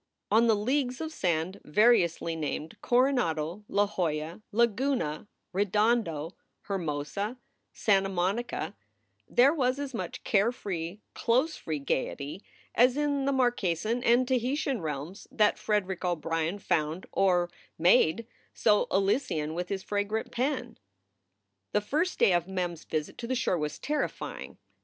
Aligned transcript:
On 0.31 0.47
the 0.47 0.55
leagues 0.55 0.99
of 0.99 1.11
sand 1.13 1.61
variously 1.63 2.35
named 2.35 2.75
Coronado, 2.81 3.63
La 3.67 3.85
Jolla, 3.85 4.41
Laguna, 4.51 5.27
Re 5.53 5.63
dondo, 5.63 6.31
Hermosa, 6.67 7.37
Santa 7.71 8.09
Monica, 8.09 8.75
there 9.29 9.53
was 9.53 9.77
as 9.77 9.93
much 9.93 10.23
care 10.23 10.51
free, 10.51 11.01
clothes 11.13 11.55
free 11.55 11.77
gayety 11.77 12.41
as 12.73 12.97
in 12.97 13.25
the 13.25 13.31
Marquesan 13.31 14.01
and 14.03 14.27
Tahitian 14.27 14.81
realms 14.81 15.27
that 15.31 15.59
Frederick 15.59 16.03
O 16.03 16.15
Brien 16.15 16.57
found, 16.57 17.05
or 17.11 17.51
made, 17.77 18.25
so 18.55 18.87
Elysian 18.91 19.53
with 19.53 19.69
his 19.69 19.83
fragrant 19.83 20.31
pen. 20.31 20.79
The 21.73 21.81
first 21.81 22.17
day 22.17 22.33
of 22.33 22.47
Mem 22.47 22.71
s 22.71 22.85
visit 22.85 23.19
to 23.19 23.27
the 23.27 23.35
shore 23.35 23.59
was 23.59 23.77
terrifying. 23.77 24.57